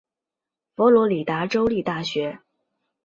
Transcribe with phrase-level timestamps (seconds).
[0.75, 2.39] 佛罗里达州立大学。